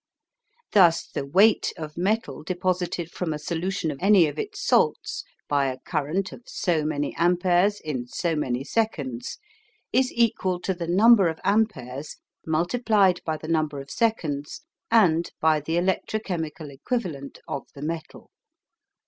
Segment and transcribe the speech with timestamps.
[0.71, 5.67] Thus the weight of metal deposited from a solution of any of its salts by
[5.67, 9.37] a current of so many amperes in so many seconds
[9.93, 12.17] is equal to the number of amperes
[12.47, 18.31] multiplied by the number of seconds, and by the electrochemical equivalent of the metal.